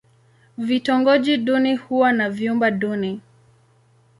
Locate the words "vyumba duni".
2.29-3.21